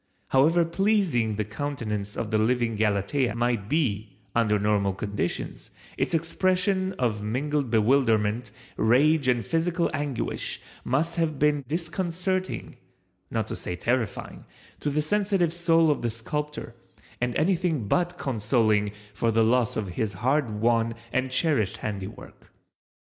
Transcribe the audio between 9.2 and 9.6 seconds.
and